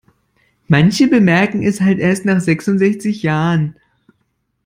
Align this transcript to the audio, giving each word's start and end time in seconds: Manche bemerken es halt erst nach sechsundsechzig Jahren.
Manche 0.67 1.07
bemerken 1.07 1.61
es 1.61 1.79
halt 1.79 1.99
erst 1.99 2.25
nach 2.25 2.39
sechsundsechzig 2.41 3.21
Jahren. 3.21 3.75